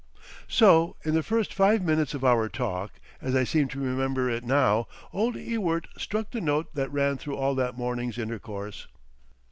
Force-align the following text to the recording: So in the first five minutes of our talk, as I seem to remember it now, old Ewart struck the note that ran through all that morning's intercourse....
So 0.47 0.95
in 1.05 1.13
the 1.13 1.21
first 1.21 1.53
five 1.53 1.83
minutes 1.83 2.15
of 2.15 2.25
our 2.25 2.49
talk, 2.49 2.93
as 3.21 3.35
I 3.35 3.43
seem 3.43 3.67
to 3.67 3.79
remember 3.79 4.31
it 4.31 4.43
now, 4.43 4.87
old 5.13 5.35
Ewart 5.35 5.87
struck 5.95 6.31
the 6.31 6.41
note 6.41 6.73
that 6.73 6.91
ran 6.91 7.17
through 7.19 7.35
all 7.37 7.53
that 7.53 7.77
morning's 7.77 8.17
intercourse.... 8.17 8.87